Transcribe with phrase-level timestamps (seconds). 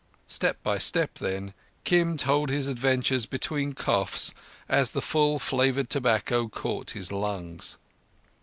[0.27, 1.53] Step by step then,
[1.83, 4.33] Kim told his adventures between coughs
[4.67, 7.77] as the full flavoured tobacco caught his lungs.